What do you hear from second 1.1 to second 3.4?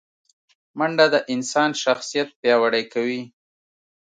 د انسان شخصیت پیاوړی کوي